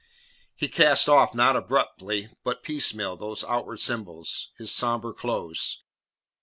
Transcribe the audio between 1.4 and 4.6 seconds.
abruptly, but piecemeal, those outward symbols